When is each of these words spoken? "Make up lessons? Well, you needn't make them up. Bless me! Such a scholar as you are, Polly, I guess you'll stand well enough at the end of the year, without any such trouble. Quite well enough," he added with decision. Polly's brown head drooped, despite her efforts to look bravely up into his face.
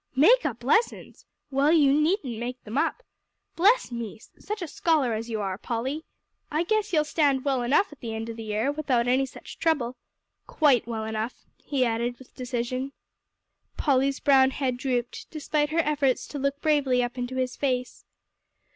"Make 0.15 0.47
up 0.47 0.63
lessons? 0.63 1.27
Well, 1.51 1.71
you 1.71 1.93
needn't 1.93 2.39
make 2.39 2.63
them 2.63 2.75
up. 2.75 3.03
Bless 3.55 3.91
me! 3.91 4.17
Such 4.39 4.63
a 4.63 4.67
scholar 4.67 5.13
as 5.13 5.29
you 5.29 5.39
are, 5.41 5.59
Polly, 5.59 6.05
I 6.49 6.63
guess 6.63 6.91
you'll 6.91 7.03
stand 7.03 7.45
well 7.45 7.61
enough 7.61 7.91
at 7.91 7.99
the 7.99 8.15
end 8.15 8.27
of 8.27 8.35
the 8.35 8.41
year, 8.45 8.71
without 8.71 9.07
any 9.07 9.27
such 9.27 9.59
trouble. 9.59 9.97
Quite 10.47 10.87
well 10.87 11.05
enough," 11.05 11.45
he 11.57 11.85
added 11.85 12.17
with 12.17 12.33
decision. 12.35 12.93
Polly's 13.77 14.19
brown 14.19 14.49
head 14.49 14.77
drooped, 14.77 15.29
despite 15.29 15.69
her 15.69 15.81
efforts 15.85 16.25
to 16.29 16.39
look 16.39 16.59
bravely 16.61 17.03
up 17.03 17.15
into 17.15 17.35
his 17.35 17.55
face. 17.55 18.03